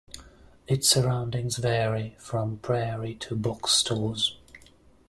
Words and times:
Its 0.65 0.89
surroundings 0.89 1.57
vary, 1.57 2.15
from 2.17 2.57
prairie 2.57 3.13
to 3.13 3.35
box 3.35 3.69
stores. 3.73 4.35